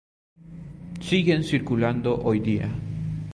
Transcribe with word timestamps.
Siguen 0.99 1.43
circulando 1.43 2.19
hoy 2.23 2.39
día. 2.39 2.67